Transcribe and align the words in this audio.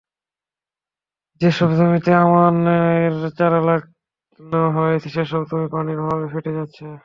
যেসব 1.41 1.69
জমিতে 1.77 2.11
আমনের 2.15 3.13
চারা 3.37 3.59
লাগানো 3.67 4.61
হয়েছে, 4.77 5.07
সেসব 5.15 5.41
জমি 5.49 5.67
পানির 5.73 5.97
অভাবে 6.03 6.27
ফেটে 6.33 6.51
যাচ্ছে। 6.57 6.85